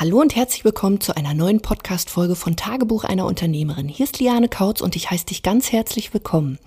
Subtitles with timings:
[0.00, 3.88] Hallo und herzlich willkommen zu einer neuen Podcast-Folge von Tagebuch einer Unternehmerin.
[3.88, 6.60] Hier ist Liane Kautz und ich heiße dich ganz herzlich willkommen.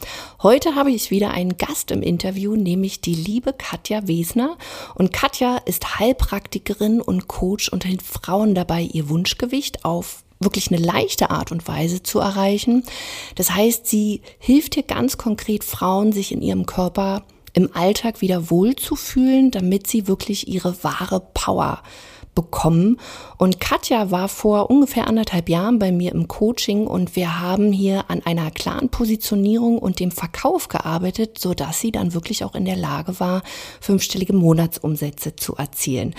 [0.43, 4.57] Heute habe ich wieder einen Gast im Interview, nämlich die liebe Katja Wesner.
[4.95, 10.85] Und Katja ist Heilpraktikerin und Coach und hilft Frauen dabei, ihr Wunschgewicht auf wirklich eine
[10.85, 12.83] leichte Art und Weise zu erreichen.
[13.35, 17.23] Das heißt, sie hilft hier ganz konkret Frauen, sich in ihrem Körper
[17.53, 21.81] im Alltag wieder wohlzufühlen, damit sie wirklich ihre wahre Power
[22.35, 22.97] bekommen.
[23.37, 28.05] Und Katja war vor ungefähr anderthalb Jahren bei mir im Coaching und wir haben hier
[28.09, 32.65] an einer klaren Positionierung und dem Verkauf gearbeitet, so dass sie dann wirklich auch in
[32.65, 33.43] der Lage war,
[33.79, 36.15] fünfstellige Monatsumsätze zu erzielen.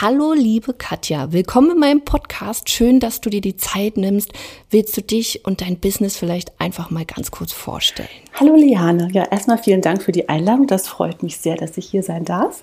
[0.00, 2.70] Hallo, liebe Katja, willkommen in meinem Podcast.
[2.70, 4.32] Schön, dass du dir die Zeit nimmst.
[4.70, 8.08] Willst du dich und dein Business vielleicht einfach mal ganz kurz vorstellen?
[8.32, 9.10] Hallo, Liane.
[9.12, 10.66] Ja, erstmal vielen Dank für die Einladung.
[10.66, 12.62] Das freut mich sehr, dass ich hier sein darf.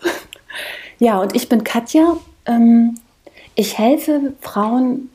[0.97, 2.17] Ja, und ich bin Katja
[2.49, 2.99] ähm,
[3.55, 5.09] ich helfe Frauen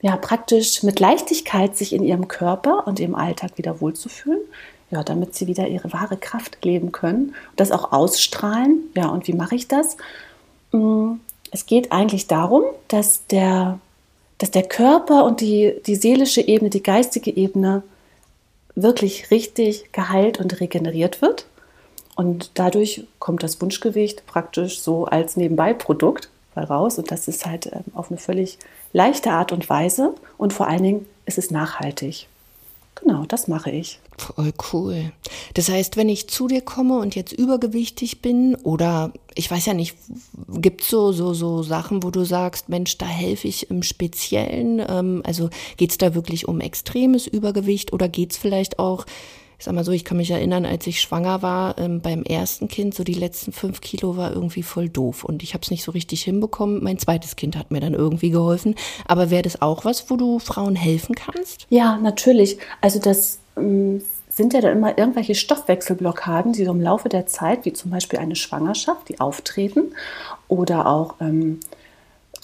[0.00, 4.40] ja praktisch mit Leichtigkeit sich in ihrem Körper und im Alltag wieder wohlzufühlen,
[4.90, 8.84] ja, damit sie wieder ihre wahre Kraft leben können, das auch ausstrahlen.
[8.94, 9.96] Ja, und wie mache ich das?
[10.72, 11.14] Mm,
[11.50, 13.80] es geht eigentlich darum, dass der,
[14.38, 17.82] dass der Körper und die, die seelische Ebene, die geistige Ebene
[18.74, 21.46] wirklich richtig geheilt und regeneriert wird.
[22.14, 26.28] Und dadurch kommt das Wunschgewicht praktisch so als Nebenbeiprodukt
[26.64, 26.98] raus.
[26.98, 28.58] Und das ist halt ähm, auf eine völlig
[28.92, 30.14] leichte Art und Weise.
[30.36, 32.28] Und vor allen Dingen ist es nachhaltig.
[33.00, 34.00] Genau, das mache ich.
[34.16, 35.12] Voll cool.
[35.54, 39.74] Das heißt, wenn ich zu dir komme und jetzt übergewichtig bin oder ich weiß ja
[39.74, 39.96] nicht,
[40.48, 44.82] gibt es so, so, so Sachen, wo du sagst, Mensch, da helfe ich im Speziellen?
[44.86, 49.06] Ähm, also geht es da wirklich um extremes Übergewicht oder geht es vielleicht auch
[49.58, 52.68] ich sag mal so, ich kann mich erinnern, als ich schwanger war ähm, beim ersten
[52.68, 55.82] Kind, so die letzten fünf Kilo war irgendwie voll doof und ich habe es nicht
[55.82, 56.82] so richtig hinbekommen.
[56.82, 58.76] Mein zweites Kind hat mir dann irgendwie geholfen.
[59.06, 61.66] Aber wäre das auch was, wo du Frauen helfen kannst?
[61.70, 62.58] Ja, natürlich.
[62.80, 64.00] Also das ähm,
[64.30, 68.20] sind ja dann immer irgendwelche Stoffwechselblockaden, die so im Laufe der Zeit, wie zum Beispiel
[68.20, 69.92] eine Schwangerschaft, die auftreten
[70.46, 71.58] oder auch ähm,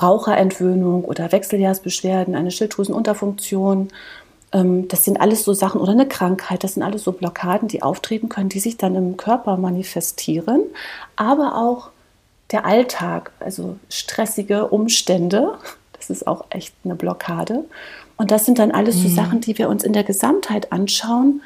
[0.03, 3.91] Raucherentwöhnung oder Wechseljahrsbeschwerden, eine Schilddrüsenunterfunktion
[4.55, 8.29] das sind alles so Sachen oder eine Krankheit, das sind alles so Blockaden, die auftreten
[8.29, 10.63] können, die sich dann im Körper manifestieren,
[11.17, 11.91] aber auch
[12.53, 15.59] der Alltag, also stressige Umstände,
[15.93, 17.65] das ist auch echt eine Blockade.
[18.17, 19.15] Und das sind dann alles so mhm.
[19.15, 21.43] Sachen, die wir uns in der Gesamtheit anschauen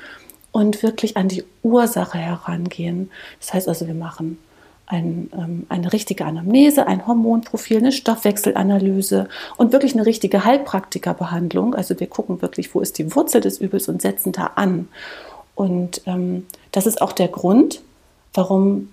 [0.53, 3.11] und wirklich an die Ursache herangehen.
[3.41, 4.39] Das heißt also, wir machen
[4.89, 11.75] ein, ähm, eine richtige Anamnese, ein Hormonprofil, eine Stoffwechselanalyse und wirklich eine richtige Heilpraktikerbehandlung.
[11.75, 14.89] Also wir gucken wirklich, wo ist die Wurzel des Übels und setzen da an.
[15.55, 17.83] Und ähm, das ist auch der Grund,
[18.33, 18.89] warum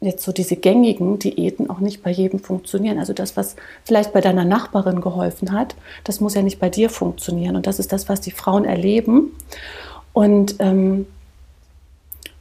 [0.00, 2.98] jetzt so diese gängigen Diäten auch nicht bei jedem funktionieren.
[2.98, 6.90] Also das, was vielleicht bei deiner Nachbarin geholfen hat, das muss ja nicht bei dir
[6.90, 7.56] funktionieren.
[7.56, 9.32] Und das ist das, was die Frauen erleben.
[10.12, 11.06] Und ähm,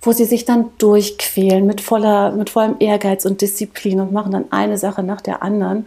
[0.08, 4.46] wo sie sich dann durchquälen mit, voller, mit vollem Ehrgeiz und Disziplin und machen dann
[4.52, 5.86] eine Sache nach der anderen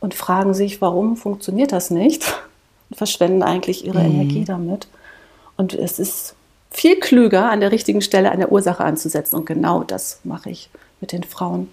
[0.00, 2.24] und fragen sich, warum funktioniert das nicht?
[2.90, 4.06] Und verschwenden eigentlich ihre mhm.
[4.06, 4.88] Energie damit.
[5.56, 6.34] Und es ist
[6.72, 9.36] viel klüger, an der richtigen Stelle an der Ursache anzusetzen.
[9.36, 10.68] Und genau das mache ich
[11.00, 11.68] mit den Frauen.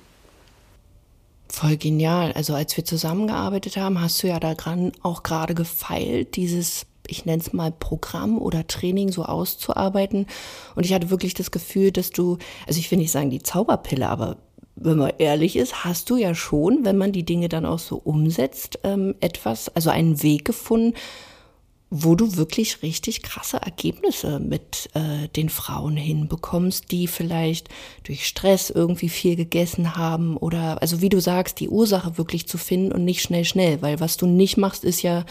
[1.50, 2.32] Voll genial.
[2.34, 7.42] Also als wir zusammengearbeitet haben, hast du ja daran auch gerade gefeilt, dieses ich nenne
[7.42, 10.28] es mal Programm oder Training so auszuarbeiten.
[10.76, 12.38] Und ich hatte wirklich das Gefühl, dass du,
[12.68, 14.38] also ich will nicht sagen die Zauberpille, aber
[14.76, 17.98] wenn man ehrlich ist, hast du ja schon, wenn man die Dinge dann auch so
[17.98, 20.94] umsetzt, ähm, etwas, also einen Weg gefunden,
[21.90, 27.70] wo du wirklich richtig krasse Ergebnisse mit äh, den Frauen hinbekommst, die vielleicht
[28.04, 32.58] durch Stress irgendwie viel gegessen haben oder, also wie du sagst, die Ursache wirklich zu
[32.58, 35.26] finden und nicht schnell, schnell, weil was du nicht machst, ist ja,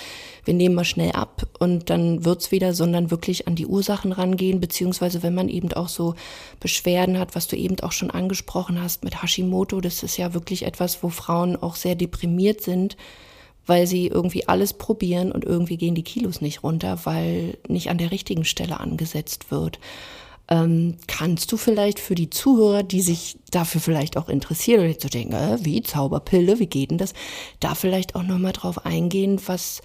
[0.47, 4.59] wir nehmen mal schnell ab und dann wird's wieder, sondern wirklich an die Ursachen rangehen,
[4.59, 6.15] beziehungsweise wenn man eben auch so
[6.59, 10.65] Beschwerden hat, was du eben auch schon angesprochen hast mit Hashimoto, das ist ja wirklich
[10.65, 12.97] etwas, wo Frauen auch sehr deprimiert sind,
[13.67, 17.99] weil sie irgendwie alles probieren und irgendwie gehen die Kilos nicht runter, weil nicht an
[17.99, 19.79] der richtigen Stelle angesetzt wird.
[20.49, 25.03] Ähm, kannst du vielleicht für die Zuhörer, die sich dafür vielleicht auch interessieren oder jetzt
[25.03, 27.15] so denken, äh, wie Zauberpille, wie geht denn das,
[27.59, 29.83] da vielleicht auch nochmal drauf eingehen, was,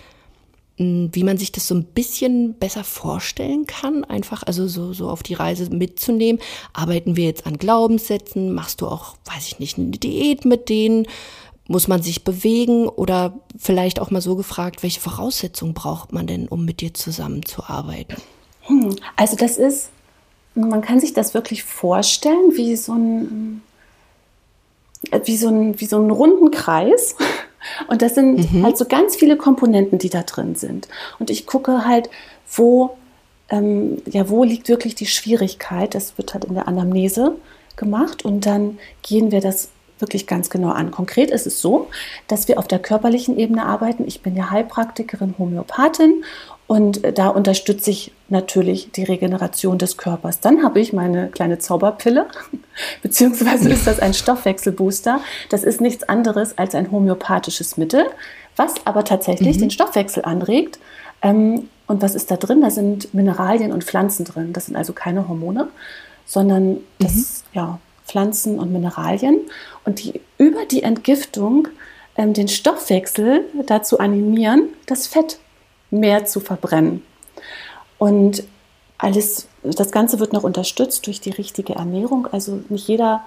[0.77, 5.09] hm, wie man sich das so ein bisschen besser vorstellen kann, einfach also so, so
[5.09, 6.39] auf die Reise mitzunehmen.
[6.73, 8.53] Arbeiten wir jetzt an Glaubenssätzen?
[8.53, 11.07] Machst du auch, weiß ich nicht, eine Diät mit denen?
[11.71, 16.49] Muss man sich bewegen oder vielleicht auch mal so gefragt, welche Voraussetzungen braucht man denn,
[16.49, 18.17] um mit dir zusammenzuarbeiten?
[18.63, 19.89] Hm, also das ist,
[20.53, 23.61] man kann sich das wirklich vorstellen wie so ein,
[25.23, 27.15] wie so ein, wie so einen runden Kreis.
[27.87, 28.63] Und das sind mhm.
[28.65, 30.89] halt so ganz viele Komponenten, die da drin sind.
[31.19, 32.09] Und ich gucke halt,
[32.53, 32.97] wo,
[33.49, 35.95] ähm, ja, wo liegt wirklich die Schwierigkeit.
[35.95, 37.37] Das wird halt in der Anamnese
[37.77, 39.69] gemacht und dann gehen wir das
[40.01, 40.91] wirklich ganz genau an.
[40.91, 41.87] Konkret ist es so,
[42.27, 44.05] dass wir auf der körperlichen Ebene arbeiten.
[44.07, 46.23] Ich bin ja Heilpraktikerin, Homöopathin
[46.71, 50.39] und da unterstütze ich natürlich die Regeneration des Körpers.
[50.39, 52.27] Dann habe ich meine kleine Zauberpille,
[53.01, 55.19] beziehungsweise ist das ein Stoffwechselbooster.
[55.49, 58.05] Das ist nichts anderes als ein homöopathisches Mittel,
[58.55, 59.63] was aber tatsächlich mhm.
[59.63, 60.79] den Stoffwechsel anregt.
[61.21, 62.61] Ähm, und was ist da drin?
[62.61, 64.53] Da sind Mineralien und Pflanzen drin.
[64.53, 65.67] Das sind also keine Hormone,
[66.25, 67.13] sondern das,
[67.51, 67.59] mhm.
[67.59, 69.39] ja, Pflanzen und Mineralien.
[69.85, 71.67] Und die über die Entgiftung
[72.15, 75.39] ähm, den Stoffwechsel dazu animieren, das Fett
[75.89, 77.03] mehr zu verbrennen.
[77.97, 78.43] Und
[78.97, 82.27] alles, das Ganze wird noch unterstützt durch die richtige Ernährung.
[82.31, 83.23] Also nicht jeder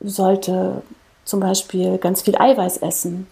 [0.00, 0.82] sollte
[1.24, 3.26] zum Beispiel ganz viel Eiweiß essen.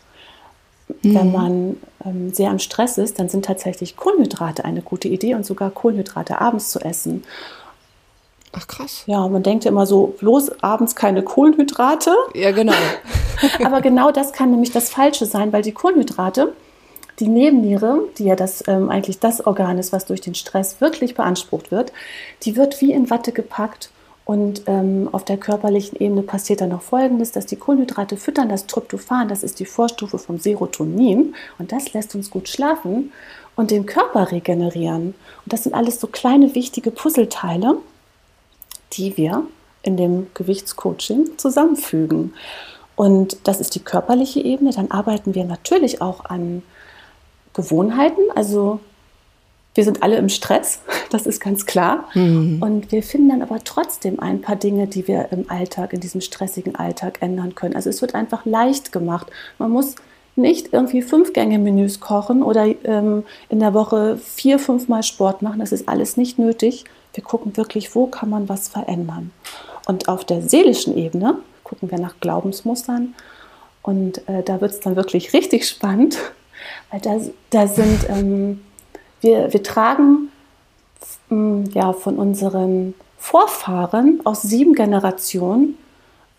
[1.02, 1.14] Mhm.
[1.14, 5.46] Wenn man ähm, sehr am Stress ist, dann sind tatsächlich Kohlenhydrate eine gute Idee und
[5.46, 7.24] sogar Kohlenhydrate abends zu essen.
[8.52, 9.04] Ach krass.
[9.06, 12.14] Ja, man denkt ja immer so, bloß abends keine Kohlenhydrate.
[12.34, 12.74] Ja, genau.
[13.64, 16.52] Aber genau das kann nämlich das Falsche sein, weil die Kohlenhydrate,
[17.18, 21.14] die Nebenniere, die ja das ähm, eigentlich das Organ ist, was durch den Stress wirklich
[21.14, 21.92] beansprucht wird,
[22.42, 23.90] die wird wie in Watte gepackt.
[24.24, 28.66] Und ähm, auf der körperlichen Ebene passiert dann noch Folgendes, dass die Kohlenhydrate füttern das
[28.66, 33.12] Tryptophan, das ist die Vorstufe vom Serotonin und das lässt uns gut schlafen
[33.56, 35.14] und den Körper regenerieren.
[35.44, 37.78] Und das sind alles so kleine wichtige Puzzleteile,
[38.92, 39.46] die wir
[39.82, 42.34] in dem Gewichtscoaching zusammenfügen.
[42.94, 44.70] Und das ist die körperliche Ebene.
[44.70, 46.62] Dann arbeiten wir natürlich auch an
[47.54, 48.22] Gewohnheiten.
[48.34, 48.80] Also
[49.74, 50.80] wir sind alle im Stress,
[51.10, 52.08] das ist ganz klar.
[52.14, 52.62] Mhm.
[52.62, 56.20] Und wir finden dann aber trotzdem ein paar Dinge, die wir im Alltag, in diesem
[56.20, 57.74] stressigen Alltag ändern können.
[57.74, 59.28] Also es wird einfach leicht gemacht.
[59.58, 59.96] Man muss
[60.34, 65.60] nicht irgendwie fünf Gänge Menüs kochen oder ähm, in der Woche vier, fünfmal Sport machen.
[65.60, 66.84] Das ist alles nicht nötig.
[67.14, 69.32] Wir gucken wirklich, wo kann man was verändern.
[69.86, 73.14] Und auf der seelischen Ebene gucken wir nach Glaubensmustern.
[73.82, 76.18] Und äh, da wird es dann wirklich richtig spannend,
[76.90, 77.18] weil da,
[77.50, 78.62] da sind, ähm,
[79.20, 80.30] wir, wir tragen
[81.30, 85.76] ähm, ja, von unseren Vorfahren aus sieben Generationen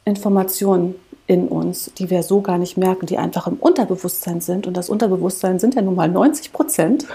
[0.05, 0.95] Informationen
[1.27, 4.67] in uns, die wir so gar nicht merken, die einfach im Unterbewusstsein sind.
[4.67, 7.07] Und das Unterbewusstsein sind ja nun mal 90 Prozent.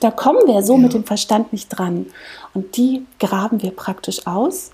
[0.00, 0.78] Da kommen wir so ja.
[0.80, 2.06] mit dem Verstand nicht dran.
[2.54, 4.70] Und die graben wir praktisch aus,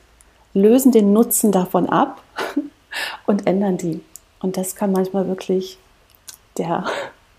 [0.55, 2.23] lösen den Nutzen davon ab
[3.27, 4.01] und ändern die.
[4.41, 5.79] Und das kann manchmal wirklich
[6.57, 6.85] der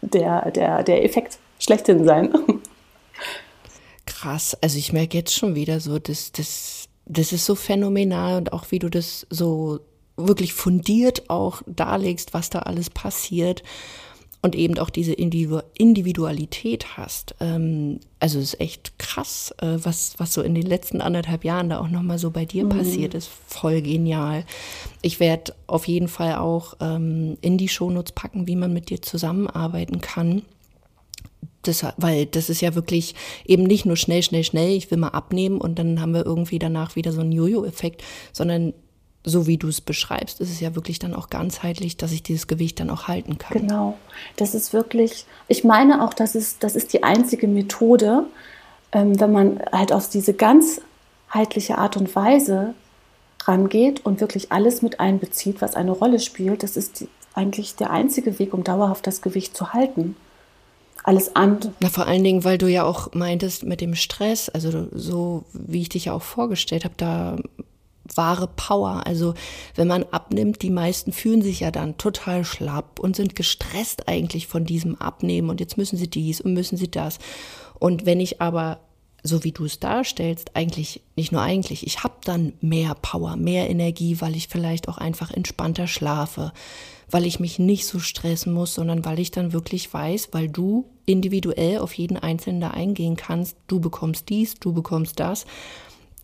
[0.01, 2.33] der, der, der Effekt schlechthin sein.
[4.05, 8.53] Krass, also ich merke jetzt schon wieder so, dass das, das ist so phänomenal und
[8.53, 9.79] auch wie du das so
[10.17, 13.63] wirklich fundiert auch darlegst, was da alles passiert
[14.41, 17.35] und eben auch diese Individualität hast.
[17.41, 21.69] Ähm, also es ist echt krass, äh, was, was so in den letzten anderthalb Jahren
[21.69, 22.69] da auch nochmal so bei dir mhm.
[22.69, 23.29] passiert ist.
[23.47, 24.45] Voll genial.
[25.01, 29.01] Ich werde auf jeden Fall auch ähm, in die Shownotes packen, wie man mit dir
[29.01, 30.43] zusammenarbeiten kann.
[31.63, 33.15] Das, weil das ist ja wirklich
[33.45, 36.59] eben nicht nur schnell, schnell, schnell, ich will mal abnehmen und dann haben wir irgendwie
[36.59, 38.01] danach wieder so einen Jojo-Effekt,
[38.31, 38.73] sondern
[39.23, 42.47] so wie du es beschreibst, ist es ja wirklich dann auch ganzheitlich, dass ich dieses
[42.47, 43.61] Gewicht dann auch halten kann.
[43.61, 43.97] Genau.
[44.37, 48.25] Das ist wirklich, ich meine auch, das ist, das ist die einzige Methode,
[48.91, 52.73] ähm, wenn man halt auf diese ganzheitliche Art und Weise
[53.45, 56.63] rangeht und wirklich alles mit einbezieht, was eine Rolle spielt.
[56.63, 60.15] Das ist die, eigentlich der einzige Weg, um dauerhaft das Gewicht zu halten.
[61.03, 61.73] Alles andere.
[61.79, 65.81] Na, vor allen Dingen, weil du ja auch meintest mit dem Stress, also so wie
[65.81, 67.37] ich dich ja auch vorgestellt habe, da
[68.17, 69.05] wahre Power.
[69.05, 69.33] Also
[69.75, 74.47] wenn man abnimmt, die meisten fühlen sich ja dann total schlapp und sind gestresst eigentlich
[74.47, 77.19] von diesem Abnehmen und jetzt müssen sie dies und müssen sie das.
[77.79, 78.79] Und wenn ich aber
[79.23, 83.69] so wie du es darstellst, eigentlich nicht nur eigentlich, ich habe dann mehr Power, mehr
[83.69, 86.53] Energie, weil ich vielleicht auch einfach entspannter schlafe,
[87.09, 90.85] weil ich mich nicht so stressen muss, sondern weil ich dann wirklich weiß, weil du
[91.05, 95.45] individuell auf jeden Einzelnen da eingehen kannst, du bekommst dies, du bekommst das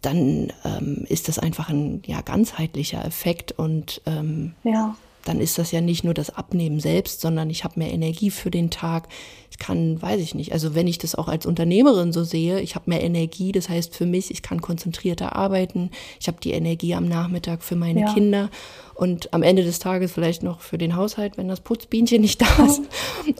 [0.05, 4.95] dann ähm, ist das einfach ein ja, ganzheitlicher Effekt und ähm, ja.
[5.23, 8.51] dann ist das ja nicht nur das Abnehmen selbst, sondern ich habe mehr Energie für
[8.51, 9.07] den Tag.
[9.49, 12.75] Ich kann, weiß ich nicht, also wenn ich das auch als Unternehmerin so sehe, ich
[12.75, 16.93] habe mehr Energie, das heißt für mich, ich kann konzentrierter arbeiten, ich habe die Energie
[16.93, 18.13] am Nachmittag für meine ja.
[18.13, 18.51] Kinder
[18.93, 22.65] und am Ende des Tages vielleicht noch für den Haushalt, wenn das Putzbienchen nicht da
[22.65, 22.83] ist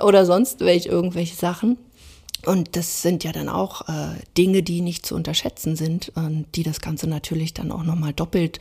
[0.01, 1.77] oder sonst welche irgendwelche Sachen.
[2.45, 6.63] Und das sind ja dann auch äh, Dinge, die nicht zu unterschätzen sind und die
[6.63, 8.59] das Ganze natürlich dann auch nochmal doppelt,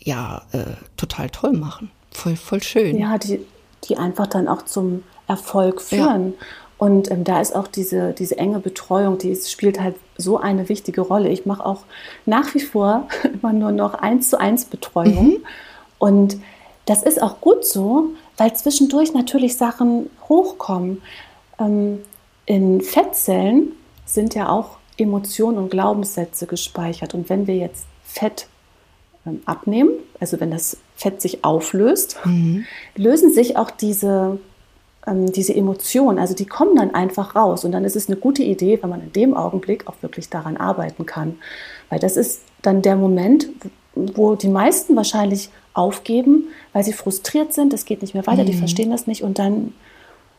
[0.00, 0.64] ja, äh,
[0.96, 1.90] total toll machen.
[2.12, 2.98] Voll, voll schön.
[2.98, 3.40] Ja, die,
[3.84, 6.32] die einfach dann auch zum Erfolg führen.
[6.32, 6.46] Ja.
[6.78, 10.68] Und ähm, da ist auch diese, diese enge Betreuung, die ist, spielt halt so eine
[10.68, 11.28] wichtige Rolle.
[11.30, 11.84] Ich mache auch
[12.26, 15.26] nach wie vor immer nur noch eins zu eins Betreuung.
[15.26, 15.36] Mhm.
[15.98, 16.38] Und
[16.84, 21.02] das ist auch gut so, weil zwischendurch natürlich Sachen hochkommen.
[21.58, 22.00] Ähm,
[22.46, 23.72] in Fettzellen
[24.04, 27.14] sind ja auch Emotionen und Glaubenssätze gespeichert.
[27.14, 28.48] Und wenn wir jetzt Fett
[29.26, 32.64] ähm, abnehmen, also wenn das Fett sich auflöst, mhm.
[32.94, 34.38] lösen sich auch diese,
[35.06, 37.64] ähm, diese Emotionen, also die kommen dann einfach raus.
[37.64, 40.56] Und dann ist es eine gute Idee, wenn man in dem Augenblick auch wirklich daran
[40.56, 41.36] arbeiten kann.
[41.90, 43.48] Weil das ist dann der Moment,
[43.94, 48.46] wo die meisten wahrscheinlich aufgeben, weil sie frustriert sind, es geht nicht mehr weiter, mhm.
[48.46, 49.74] die verstehen das nicht und dann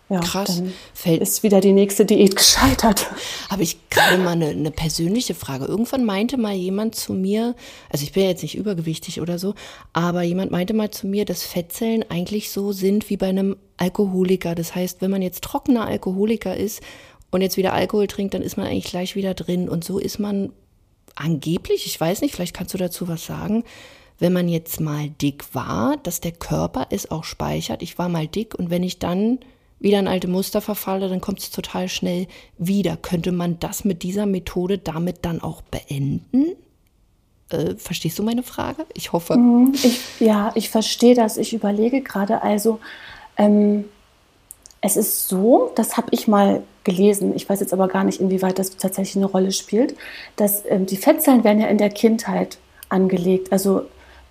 [0.09, 0.57] ja, Krass.
[0.57, 3.07] Dann Fällt ist wieder die nächste Diät gescheitert.
[3.49, 5.65] Habe ich gerade mal eine, eine, persönliche Frage.
[5.65, 7.55] Irgendwann meinte mal jemand zu mir,
[7.89, 9.53] also ich bin jetzt nicht übergewichtig oder so,
[9.91, 14.55] aber jemand meinte mal zu mir, dass Fettzellen eigentlich so sind wie bei einem Alkoholiker.
[14.55, 16.81] Das heißt, wenn man jetzt trockener Alkoholiker ist
[17.29, 19.67] und jetzt wieder Alkohol trinkt, dann ist man eigentlich gleich wieder drin.
[19.67, 20.53] Und so ist man
[21.15, 23.65] angeblich, ich weiß nicht, vielleicht kannst du dazu was sagen,
[24.19, 27.81] wenn man jetzt mal dick war, dass der Körper es auch speichert.
[27.81, 29.39] Ich war mal dick und wenn ich dann
[29.79, 32.97] wieder in alte Muster verfalle, dann kommt es total schnell wieder.
[32.97, 36.55] Könnte man das mit dieser Methode damit dann auch beenden?
[37.49, 38.85] Äh, verstehst du meine Frage?
[38.93, 39.37] Ich hoffe.
[39.37, 41.37] Mhm, ich, ja, ich verstehe das.
[41.37, 42.79] Ich überlege gerade also,
[43.37, 43.85] ähm,
[44.81, 48.59] es ist so, das habe ich mal gelesen, ich weiß jetzt aber gar nicht, inwieweit
[48.59, 49.95] das tatsächlich eine Rolle spielt,
[50.35, 52.57] dass ähm, die Fettzellen werden ja in der Kindheit
[52.89, 53.51] angelegt.
[53.51, 53.83] Also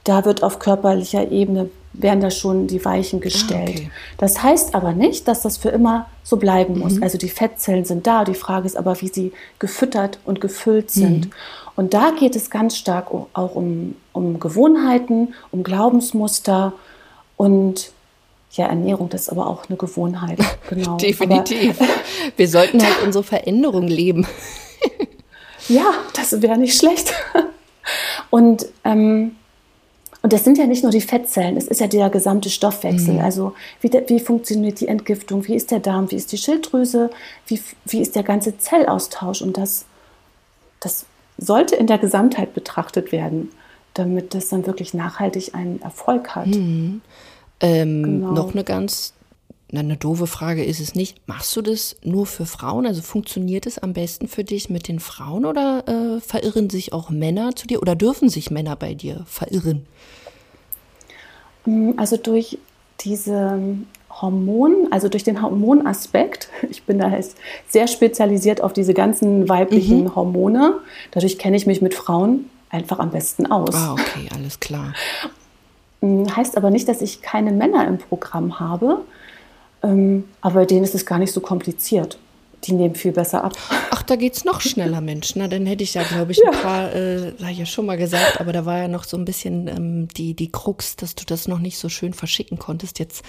[0.08, 3.68] da wird auf körperlicher Ebene werden da schon die Weichen gestellt.
[3.68, 3.90] Ah, okay.
[4.18, 6.94] Das heißt aber nicht, dass das für immer so bleiben muss.
[6.94, 7.02] Mhm.
[7.02, 8.24] Also die Fettzellen sind da.
[8.24, 11.26] Die Frage ist aber, wie sie gefüttert und gefüllt sind.
[11.26, 11.32] Mhm.
[11.74, 16.72] Und da geht es ganz stark auch um, um Gewohnheiten, um Glaubensmuster
[17.36, 17.92] und
[18.52, 20.38] ja, Ernährung, das ist aber auch eine Gewohnheit.
[20.70, 20.96] Genau.
[20.96, 21.80] Definitiv.
[21.80, 21.90] Aber,
[22.36, 24.26] Wir sollten halt unsere Veränderung leben.
[25.68, 27.12] ja, das wäre nicht schlecht.
[28.30, 29.36] Und ähm,
[30.26, 33.14] und das sind ja nicht nur die Fettzellen, es ist ja der gesamte Stoffwechsel.
[33.14, 33.20] Mhm.
[33.20, 37.10] Also wie, wie, funktioniert die Entgiftung, wie ist der Darm, wie ist die Schilddrüse,
[37.46, 39.40] wie, wie ist der ganze Zellaustausch.
[39.40, 39.84] Und das,
[40.80, 41.06] das
[41.38, 43.50] sollte in der Gesamtheit betrachtet werden,
[43.94, 46.48] damit das dann wirklich nachhaltig einen Erfolg hat.
[46.48, 47.02] Mhm.
[47.60, 48.32] Ähm, genau.
[48.32, 49.12] Noch eine ganz
[49.70, 51.26] na, eine doofe Frage ist es nicht.
[51.26, 52.86] Machst du das nur für Frauen?
[52.86, 57.10] Also funktioniert es am besten für dich mit den Frauen oder äh, verirren sich auch
[57.10, 59.86] Männer zu dir oder dürfen sich Männer bei dir verirren?
[61.66, 62.58] Mm, also durch
[63.00, 63.60] diese
[64.10, 67.36] Hormon, also durch den Hormonaspekt, ich bin da jetzt
[67.68, 70.14] sehr spezialisiert auf diese ganzen weiblichen mhm.
[70.14, 70.74] Hormone.
[71.10, 73.74] Dadurch kenne ich mich mit Frauen einfach am besten aus.
[73.74, 74.94] Ah, okay, alles klar.
[76.02, 79.00] Mm, heißt aber nicht, dass ich keine Männer im Programm habe.
[79.82, 82.18] Ähm, aber bei denen ist es gar nicht so kompliziert.
[82.64, 83.52] Die nehmen viel besser ab.
[83.90, 85.36] Ach, da geht es noch schneller, Mensch.
[85.36, 86.58] Na, dann hätte ich ja, glaube ich, ein ja.
[86.58, 89.24] paar, äh, habe ich ja schon mal gesagt, aber da war ja noch so ein
[89.24, 92.98] bisschen ähm, die, die Krux, dass du das noch nicht so schön verschicken konntest.
[92.98, 93.24] Jetzt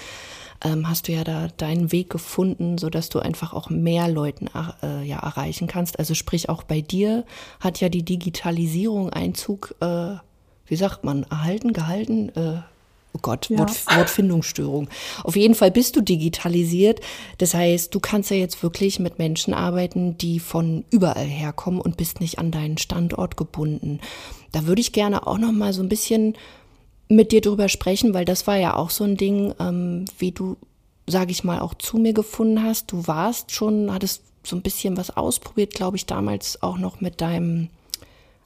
[0.64, 4.50] ähm, hast du ja da deinen Weg gefunden, sodass du einfach auch mehr Leuten
[4.82, 6.00] äh, ja, erreichen kannst.
[6.00, 7.26] Also sprich, auch bei dir
[7.60, 10.16] hat ja die Digitalisierung Einzug, äh,
[10.66, 12.62] wie sagt man, erhalten, gehalten, äh,
[13.18, 13.58] Oh Gott, ja.
[13.58, 14.90] Wort, Wortfindungsstörung.
[15.24, 17.02] Auf jeden Fall bist du digitalisiert.
[17.40, 21.98] Das heißt, du kannst ja jetzt wirklich mit Menschen arbeiten, die von überall herkommen und
[21.98, 24.00] bist nicht an deinen Standort gebunden.
[24.52, 26.36] Da würde ich gerne auch noch mal so ein bisschen
[27.10, 30.58] mit dir drüber sprechen, weil das war ja auch so ein Ding, ähm, wie du,
[31.08, 32.92] sage ich mal, auch zu mir gefunden hast.
[32.92, 37.22] Du warst schon, hattest so ein bisschen was ausprobiert, glaube ich, damals auch noch mit
[37.22, 37.70] deinem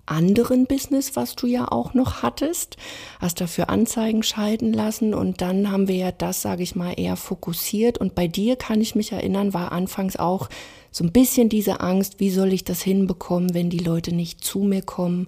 [0.05, 2.77] anderen Business, was du ja auch noch hattest,
[3.19, 7.15] hast dafür Anzeigen schalten lassen und dann haben wir ja das, sage ich mal, eher
[7.15, 10.49] fokussiert und bei dir kann ich mich erinnern, war anfangs auch
[10.91, 14.59] so ein bisschen diese Angst, wie soll ich das hinbekommen, wenn die Leute nicht zu
[14.59, 15.27] mir kommen?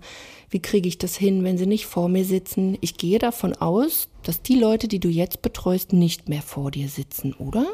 [0.49, 2.77] Wie kriege ich das hin, wenn sie nicht vor mir sitzen?
[2.81, 6.89] Ich gehe davon aus, dass die Leute, die du jetzt betreust, nicht mehr vor dir
[6.89, 7.65] sitzen, oder?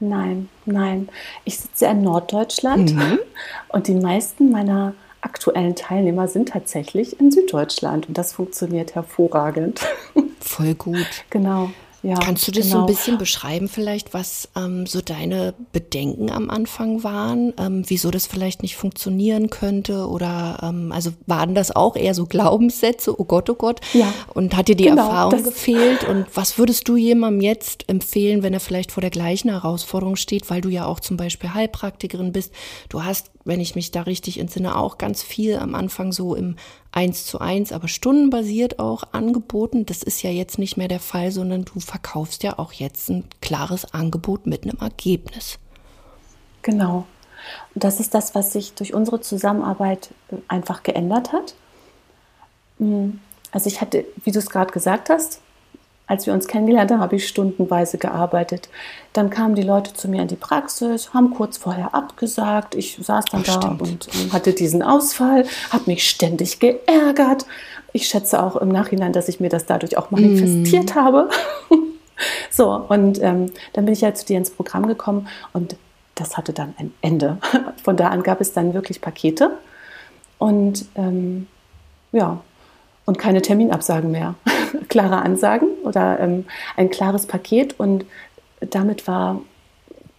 [0.00, 1.08] Nein, nein.
[1.44, 3.18] Ich sitze in Norddeutschland mhm.
[3.68, 4.94] und die meisten meiner
[5.24, 9.80] aktuellen Teilnehmer sind tatsächlich in Süddeutschland und das funktioniert hervorragend.
[10.40, 11.24] Voll gut.
[11.30, 11.70] genau.
[12.04, 12.70] Ja, Kannst du das genau.
[12.70, 12.98] so ein genau.
[12.98, 18.60] bisschen beschreiben, vielleicht, was ähm, so deine Bedenken am Anfang waren, ähm, wieso das vielleicht
[18.60, 20.06] nicht funktionieren könnte?
[20.06, 23.80] Oder ähm, also waren das auch eher so Glaubenssätze, oh Gott, oh Gott?
[23.94, 24.12] Ja.
[24.34, 26.04] Und hat dir die genau, Erfahrung gefehlt?
[26.06, 30.50] Und was würdest du jemandem jetzt empfehlen, wenn er vielleicht vor der gleichen Herausforderung steht,
[30.50, 32.52] weil du ja auch zum Beispiel Heilpraktikerin bist?
[32.90, 36.56] Du hast wenn ich mich da richtig entsinne, auch ganz viel am Anfang so im
[36.92, 39.84] 1 zu 1, aber stundenbasiert auch angeboten.
[39.86, 43.24] Das ist ja jetzt nicht mehr der Fall, sondern du verkaufst ja auch jetzt ein
[43.40, 45.58] klares Angebot mit einem Ergebnis.
[46.62, 47.06] Genau.
[47.74, 51.54] Und das ist das, was sich durch unsere Zusammenarbeit äh, einfach geändert hat.
[52.78, 53.20] Hm.
[53.52, 55.40] Also ich hatte, wie du es gerade gesagt hast,
[56.06, 58.68] als wir uns kennengelernt haben, habe ich stundenweise gearbeitet.
[59.14, 62.74] Dann kamen die Leute zu mir in die Praxis, haben kurz vorher abgesagt.
[62.74, 67.46] Ich saß dann Ach, da und ähm, hatte diesen Ausfall, habe mich ständig geärgert.
[67.92, 70.98] Ich schätze auch im Nachhinein, dass ich mir das dadurch auch manifestiert mm.
[70.98, 71.30] habe.
[72.50, 75.76] so, und ähm, dann bin ich ja zu dir ins Programm gekommen und
[76.16, 77.38] das hatte dann ein Ende.
[77.82, 79.52] Von da an gab es dann wirklich Pakete
[80.38, 81.46] und ähm,
[82.12, 82.40] ja,
[83.06, 84.34] und keine Terminabsagen mehr.
[84.88, 86.44] Klare Ansagen oder ähm,
[86.76, 88.04] ein klares Paket und
[88.60, 89.40] damit war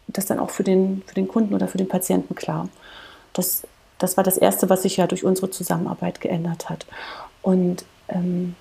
[0.07, 2.69] das dann auch für den, für den Kunden oder für den Patienten klar.
[3.33, 3.63] Das,
[3.97, 6.85] das war das Erste, was sich ja durch unsere Zusammenarbeit geändert hat.
[7.41, 8.55] Und ähm,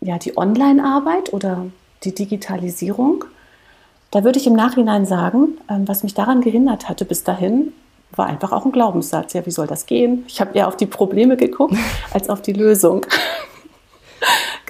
[0.00, 1.66] ja, die Online-Arbeit oder
[2.04, 3.24] die Digitalisierung,
[4.10, 7.72] da würde ich im Nachhinein sagen, ähm, was mich daran gehindert hatte bis dahin,
[8.14, 9.32] war einfach auch ein Glaubenssatz.
[9.32, 10.24] Ja, wie soll das gehen?
[10.28, 11.74] Ich habe eher auf die Probleme geguckt
[12.12, 13.04] als auf die Lösung.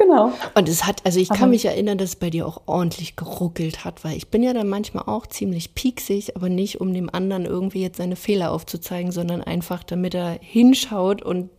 [0.06, 0.32] Genau.
[0.54, 3.16] Und es hat, also ich aber kann mich erinnern, dass es bei dir auch ordentlich
[3.16, 7.12] geruckelt hat, weil ich bin ja dann manchmal auch ziemlich pieksig, aber nicht um dem
[7.12, 11.50] anderen irgendwie jetzt seine Fehler aufzuzeigen, sondern einfach, damit er hinschaut und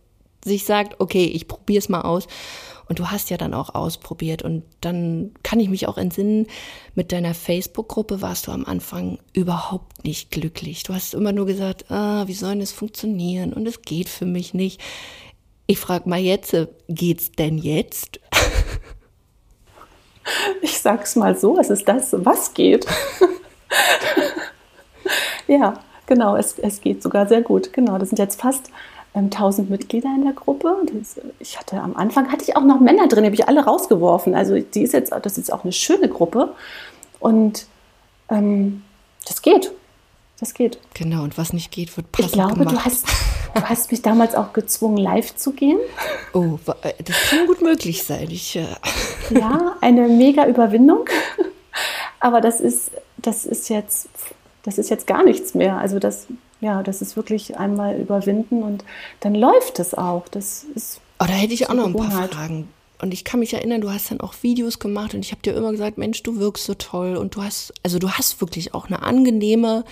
[0.44, 2.26] sich sagt, okay, ich probiere es mal aus.
[2.88, 4.42] Und du hast ja dann auch ausprobiert.
[4.42, 6.46] Und dann kann ich mich auch entsinnen,
[6.94, 10.84] mit deiner Facebook-Gruppe warst du am Anfang überhaupt nicht glücklich.
[10.84, 13.52] Du hast immer nur gesagt, ah, wie soll das funktionieren?
[13.52, 14.80] Und es geht für mich nicht.
[15.66, 18.20] Ich frage mal jetzt, äh, geht's denn jetzt?
[20.62, 22.86] Ich sag's mal so, es ist das, was geht.
[25.46, 25.74] ja,
[26.06, 27.72] genau, es, es geht sogar sehr gut.
[27.72, 28.70] Genau, das sind jetzt fast
[29.14, 30.76] 1000 Mitglieder in der Gruppe.
[30.92, 33.64] Das, ich hatte am Anfang hatte ich auch noch Männer drin, die habe ich alle
[33.64, 34.34] rausgeworfen.
[34.34, 36.52] Also die ist jetzt, das ist auch eine schöne Gruppe
[37.20, 37.66] und
[38.30, 38.82] ähm,
[39.26, 39.72] das geht.
[40.40, 40.78] Das geht.
[40.94, 42.76] Genau, und was nicht geht, wird passend Ich glaube, gemacht.
[42.76, 43.06] du hast,
[43.60, 45.78] du hast mich damals auch gezwungen, live zu gehen.
[46.32, 48.28] Oh, äh, das kann gut möglich sein.
[48.30, 48.66] Ich, äh
[49.30, 51.08] Ja, eine mega Überwindung.
[52.20, 54.08] Aber das ist, das ist jetzt,
[54.62, 55.78] das ist jetzt gar nichts mehr.
[55.78, 56.26] Also das
[56.60, 58.84] ja, das ist wirklich einmal überwinden und
[59.20, 60.28] dann läuft es auch.
[60.28, 61.00] Das ist.
[61.20, 62.68] Oh, da hätte ich auch noch ein paar Fragen.
[63.00, 65.54] Und ich kann mich erinnern, du hast dann auch Videos gemacht und ich habe dir
[65.54, 68.86] immer gesagt, Mensch, du wirkst so toll und du hast, also du hast wirklich auch
[68.86, 69.84] eine angenehme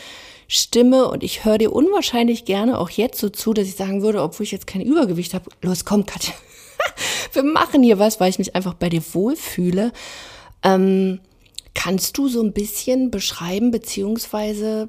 [0.49, 4.23] Stimme und ich höre dir unwahrscheinlich gerne auch jetzt so zu, dass ich sagen würde,
[4.23, 6.35] obwohl ich jetzt kein Übergewicht habe, los, komm, Katja,
[7.33, 9.93] wir machen hier was, weil ich mich einfach bei dir wohlfühle.
[10.63, 11.21] Ähm,
[11.75, 14.89] kannst du so ein bisschen beschreiben, beziehungsweise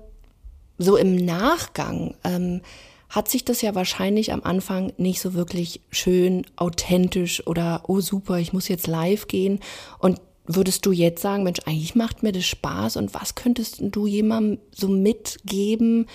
[0.79, 2.61] so im Nachgang ähm,
[3.09, 8.37] hat sich das ja wahrscheinlich am Anfang nicht so wirklich schön, authentisch oder oh super,
[8.37, 9.59] ich muss jetzt live gehen.
[9.99, 14.07] Und würdest du jetzt sagen, Mensch, eigentlich macht mir das Spaß und was könntest du
[14.07, 16.07] jemandem so mitgeben,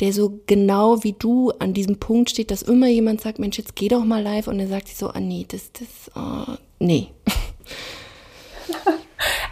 [0.00, 3.76] der so genau wie du an diesem Punkt steht, dass immer jemand sagt, Mensch, jetzt
[3.76, 7.08] geh doch mal live und er sagt sich so, ah nee, das, das, oh, nee.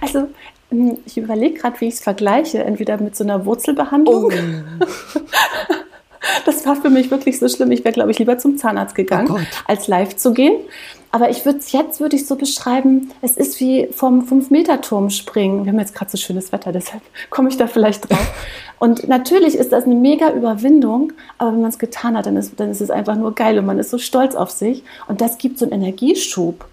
[0.01, 0.29] Also
[0.71, 2.63] hm, ich überlege gerade, wie ich es vergleiche.
[2.65, 4.33] Entweder mit so einer Wurzelbehandlung.
[4.33, 4.81] Oh.
[6.45, 7.71] Das war für mich wirklich so schlimm.
[7.71, 10.57] Ich wäre, glaube ich, lieber zum Zahnarzt gegangen, oh als live zu gehen.
[11.15, 15.65] Aber ich würde es jetzt würde ich so beschreiben, es ist wie vom 5-Meter-Turm springen.
[15.65, 18.33] Wir haben jetzt gerade so schönes Wetter, deshalb komme ich da vielleicht drauf.
[18.81, 22.59] Und natürlich ist das eine mega Überwindung, aber wenn man es getan hat, dann ist,
[22.59, 24.83] dann ist es einfach nur geil und man ist so stolz auf sich.
[25.07, 26.67] Und das gibt so einen Energieschub.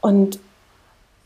[0.00, 0.40] Und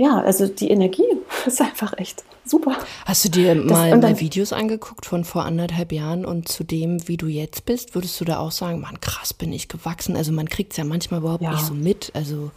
[0.00, 1.04] ja, also die Energie
[1.46, 2.74] ist einfach echt super.
[3.04, 6.64] Hast du dir das, mal, dann, mal Videos angeguckt von vor anderthalb Jahren und zu
[6.64, 7.94] dem, wie du jetzt bist?
[7.94, 10.16] Würdest du da auch sagen, man, krass bin ich gewachsen?
[10.16, 11.50] Also man kriegt es ja manchmal überhaupt ja.
[11.50, 12.12] nicht so mit.
[12.14, 12.50] Also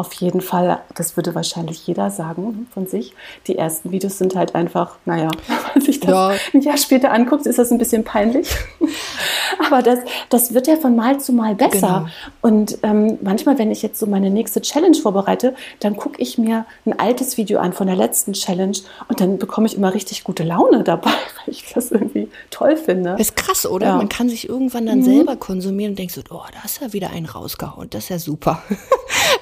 [0.00, 3.14] auf jeden Fall, das würde wahrscheinlich jeder sagen von sich.
[3.46, 6.32] Die ersten Videos sind halt einfach, naja, wenn man sich das ja.
[6.54, 8.48] ein Jahr später anguckt, ist das ein bisschen peinlich.
[9.66, 9.98] Aber das,
[10.30, 12.06] das wird ja von Mal zu Mal besser.
[12.06, 12.06] Genau.
[12.40, 16.64] Und ähm, manchmal, wenn ich jetzt so meine nächste Challenge vorbereite, dann gucke ich mir
[16.86, 20.44] ein altes Video an von der letzten Challenge und dann bekomme ich immer richtig gute
[20.44, 21.10] Laune dabei,
[21.44, 23.10] weil ich das irgendwie toll finde.
[23.12, 23.88] Das ist krass, oder?
[23.88, 23.96] Ja.
[23.96, 25.04] Man kann sich irgendwann dann mhm.
[25.04, 27.90] selber konsumieren und denkt so, oh, da ist ja wieder einen rausgehauen.
[27.90, 28.62] Das ist ja super.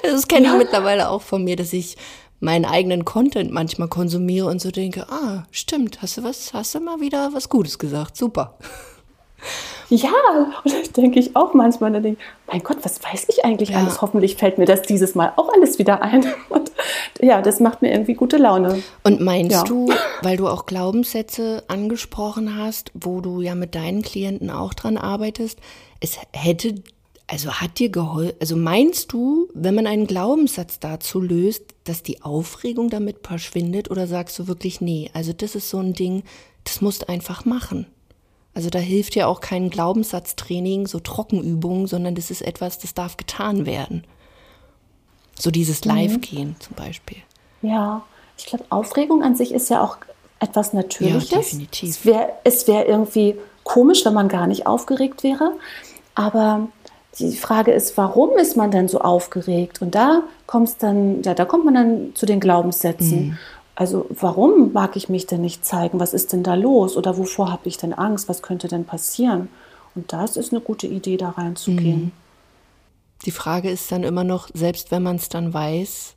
[0.01, 1.97] das kenne ich mittlerweile auch von mir, dass ich
[2.39, 6.79] meinen eigenen Content manchmal konsumiere und so denke, ah, stimmt, hast du was, hast du
[6.79, 8.57] mal wieder was Gutes gesagt, super.
[9.89, 10.11] Ja,
[10.63, 11.91] und das denke ich auch manchmal.
[11.91, 13.79] Dann denke ich, mein Gott, was weiß ich eigentlich ja.
[13.79, 14.01] alles?
[14.01, 16.25] Hoffentlich fällt mir das dieses Mal auch alles wieder ein.
[16.49, 16.71] Und
[17.21, 18.83] ja, das macht mir irgendwie gute Laune.
[19.03, 19.63] Und meinst ja.
[19.63, 19.89] du,
[20.21, 25.59] weil du auch Glaubenssätze angesprochen hast, wo du ja mit deinen Klienten auch dran arbeitest,
[26.01, 26.75] es hätte
[27.29, 32.23] also hat dir geholfen, also meinst du, wenn man einen Glaubenssatz dazu löst, dass die
[32.23, 36.23] Aufregung damit verschwindet oder sagst du wirklich, nee, also das ist so ein Ding,
[36.63, 37.85] das musst du einfach machen.
[38.55, 43.15] Also da hilft ja auch kein Glaubenssatztraining, so Trockenübungen, sondern das ist etwas, das darf
[43.15, 44.05] getan werden.
[45.37, 45.91] So dieses mhm.
[45.91, 47.17] Live-Gehen zum Beispiel.
[47.61, 48.03] Ja,
[48.39, 49.97] ich glaube, Aufregung an sich ist ja auch
[50.39, 51.29] etwas Natürliches.
[51.29, 51.89] Ja, definitiv.
[51.89, 52.33] Es wäre
[52.65, 55.53] wär irgendwie komisch, wenn man gar nicht aufgeregt wäre.
[56.15, 56.67] Aber
[57.17, 59.81] die Frage ist, warum ist man dann so aufgeregt?
[59.81, 63.29] Und da kommt dann, ja, da kommt man dann zu den Glaubenssätzen.
[63.29, 63.37] Mhm.
[63.75, 65.99] Also warum mag ich mich denn nicht zeigen?
[65.99, 66.97] Was ist denn da los?
[66.97, 68.29] Oder wovor habe ich denn Angst?
[68.29, 69.49] Was könnte denn passieren?
[69.95, 71.99] Und das ist eine gute Idee, da reinzugehen.
[71.99, 72.11] Mhm.
[73.25, 76.15] Die Frage ist dann immer noch, selbst wenn man es dann weiß,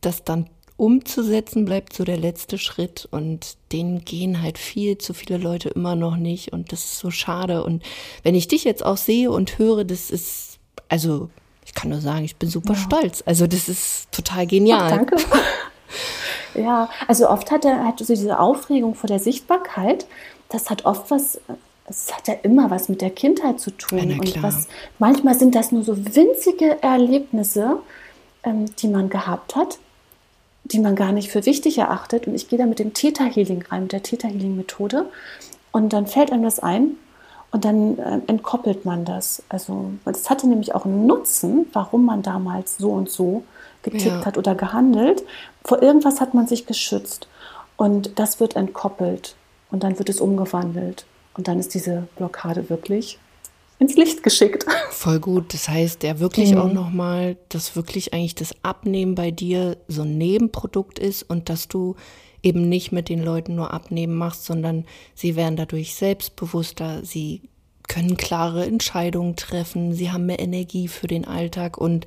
[0.00, 0.48] das dann
[0.80, 5.94] umzusetzen bleibt so der letzte Schritt und den gehen halt viel zu viele Leute immer
[5.94, 7.82] noch nicht und das ist so schade und
[8.22, 11.28] wenn ich dich jetzt auch sehe und höre, das ist also
[11.64, 12.78] ich kann nur sagen, ich bin super ja.
[12.80, 13.22] stolz.
[13.26, 14.82] Also das ist total genial.
[14.82, 15.16] Ach, danke.
[16.54, 20.06] Ja, also oft hat er hat so diese Aufregung vor der Sichtbarkeit,
[20.48, 21.40] das hat oft was,
[21.86, 24.10] es hat ja immer was mit der Kindheit zu tun.
[24.10, 24.66] Ja, und was,
[24.98, 27.78] manchmal sind das nur so winzige Erlebnisse,
[28.42, 29.78] ähm, die man gehabt hat,
[30.72, 32.26] die man gar nicht für wichtig erachtet.
[32.26, 35.06] Und ich gehe da mit dem Theta Healing rein, mit der Theta Healing Methode.
[35.72, 36.96] Und dann fällt einem das ein
[37.50, 39.42] und dann äh, entkoppelt man das.
[39.48, 43.44] Also, es hatte nämlich auch einen Nutzen, warum man damals so und so
[43.82, 44.24] getickt ja.
[44.24, 45.22] hat oder gehandelt.
[45.64, 47.28] Vor irgendwas hat man sich geschützt.
[47.76, 49.34] Und das wird entkoppelt
[49.70, 51.06] und dann wird es umgewandelt.
[51.34, 53.18] Und dann ist diese Blockade wirklich
[53.80, 54.64] ins Licht geschickt.
[54.90, 55.52] Voll gut.
[55.52, 56.58] Das heißt ja wirklich mhm.
[56.58, 61.66] auch nochmal, dass wirklich eigentlich das Abnehmen bei dir so ein Nebenprodukt ist und dass
[61.66, 61.96] du
[62.42, 67.42] eben nicht mit den Leuten nur abnehmen machst, sondern sie werden dadurch selbstbewusster, sie
[67.88, 72.06] können klare Entscheidungen treffen, sie haben mehr Energie für den Alltag und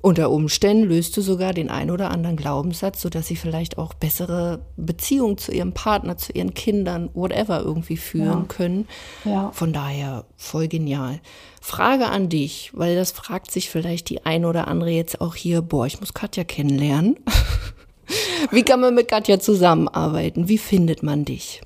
[0.00, 4.60] unter Umständen löst du sogar den ein oder anderen Glaubenssatz, sodass sie vielleicht auch bessere
[4.76, 8.44] Beziehungen zu ihrem Partner, zu ihren Kindern, whatever irgendwie führen ja.
[8.46, 8.88] können.
[9.24, 9.50] Ja.
[9.52, 11.20] Von daher voll genial.
[11.60, 15.62] Frage an dich, weil das fragt sich vielleicht die ein oder andere jetzt auch hier,
[15.62, 17.16] boah, ich muss Katja kennenlernen.
[18.52, 20.48] Wie kann man mit Katja zusammenarbeiten?
[20.48, 21.60] Wie findet man dich?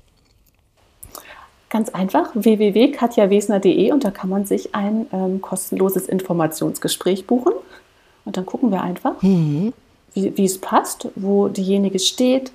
[1.69, 7.53] Ganz einfach, www.katjawesner.de und da kann man sich ein ähm, kostenloses Informationsgespräch buchen.
[8.25, 9.73] Und dann gucken wir einfach, mhm.
[10.13, 12.51] wie, wie es passt, wo diejenige steht,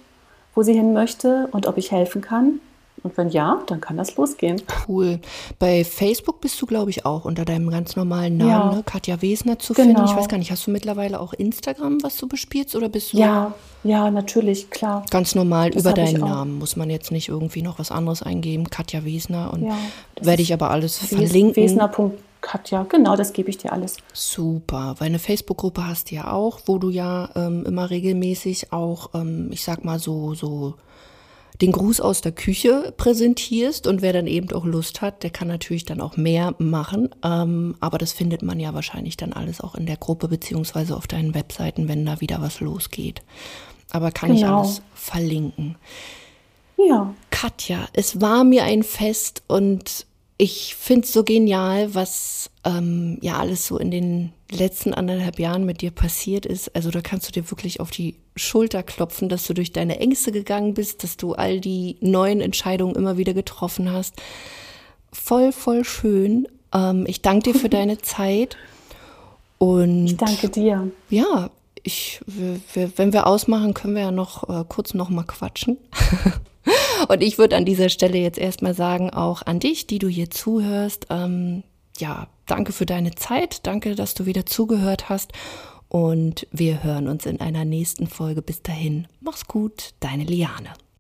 [0.54, 2.61] wo sie hin möchte und ob ich helfen kann.
[3.02, 4.61] Und wenn ja, dann kann das losgehen.
[4.88, 5.20] Cool.
[5.59, 8.74] Bei Facebook bist du, glaube ich, auch unter deinem ganz normalen Namen, ja.
[8.74, 8.83] ne?
[8.85, 9.87] Katja Wesner zu genau.
[9.87, 10.04] finden.
[10.07, 13.18] Ich weiß gar nicht, hast du mittlerweile auch Instagram, was du bespielst oder bist du?
[13.18, 13.54] Ja,
[13.85, 15.04] ja, natürlich, klar.
[15.11, 16.59] Ganz normal das über deinen Namen.
[16.59, 18.68] Muss man jetzt nicht irgendwie noch was anderes eingeben.
[18.68, 19.52] Katja Wesner.
[19.52, 19.78] Und ja,
[20.20, 21.54] werde ich aber alles verlinken.
[21.54, 23.96] Wesner.com Katja, genau, das gebe ich dir alles.
[24.12, 29.11] Super, weil eine Facebook-Gruppe hast du ja auch, wo du ja ähm, immer regelmäßig auch,
[29.14, 30.74] ähm, ich sag mal so, so
[31.61, 35.48] den Gruß aus der Küche präsentierst und wer dann eben auch Lust hat, der kann
[35.48, 37.11] natürlich dann auch mehr machen.
[37.24, 41.09] Ähm, aber das findet man ja wahrscheinlich dann alles auch in der Gruppe beziehungsweise auf
[41.09, 43.22] deinen Webseiten, wenn da wieder was losgeht.
[43.90, 44.40] Aber kann genau.
[44.40, 45.77] ich alles verlinken.
[46.77, 47.12] Ja.
[47.31, 50.07] Katja, es war mir ein Fest und
[50.38, 55.66] ich finde es so genial, was ähm, ja alles so in den letzten anderthalb Jahren
[55.66, 56.74] mit dir passiert ist.
[56.77, 60.31] Also da kannst du dir wirklich auf die Schulter klopfen, dass du durch deine Ängste
[60.31, 64.14] gegangen bist, dass du all die neuen Entscheidungen immer wieder getroffen hast.
[65.12, 66.46] Voll, voll schön.
[66.72, 68.57] Ähm, ich danke dir für deine Zeit.
[69.59, 70.88] Und ich danke dir.
[71.11, 71.51] Ja,
[71.83, 75.79] ich, wir, wenn wir ausmachen, können wir ja noch äh, kurz noch mal quatschen.
[77.09, 80.31] Und ich würde an dieser Stelle jetzt erstmal sagen, auch an dich, die du hier
[80.31, 81.62] zuhörst, ähm,
[81.98, 85.33] ja, danke für deine Zeit, danke, dass du wieder zugehört hast.
[85.88, 88.42] Und wir hören uns in einer nächsten Folge.
[88.42, 90.70] Bis dahin, mach's gut, deine Liane.